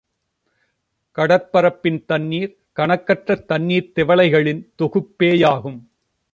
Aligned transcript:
கடற்பரப்பின் 1.17 2.05
தண்ணீர் 2.05 2.57
கணக்கற்ற 2.71 3.35
தண்ணீர்த் 3.35 3.99
திவலைகளின் 3.99 4.61
தொகுப்பேயாகும். 4.77 5.79